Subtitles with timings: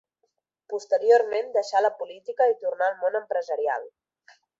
[0.73, 3.87] Posteriorment deixà la política i tornà al món empresarial.